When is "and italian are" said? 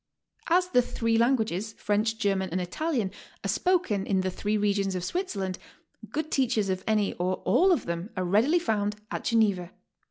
2.49-3.47